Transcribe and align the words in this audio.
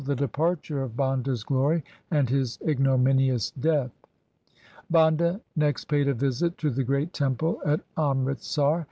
250 0.01 0.01
THE 0.01 0.27
SIKH 0.29 0.37
RELIGION 0.39 0.55
departure 0.55 0.81
of 0.83 0.97
Banda's 0.97 1.43
glory 1.43 1.83
and 2.09 2.27
his 2.31 2.59
ignominious 2.67 3.51
death. 3.51 3.91
Banda 4.89 5.41
next 5.55 5.85
paid 5.85 6.07
a 6.07 6.15
visit 6.15 6.57
to 6.57 6.71
the 6.71 6.83
great 6.83 7.13
temple 7.13 7.61
at 7.63 7.81
Amritsar. 7.95 8.79